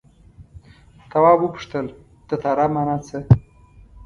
[1.09, 1.85] تواب وپوښتل
[2.27, 3.33] تتارا مانا څه ده.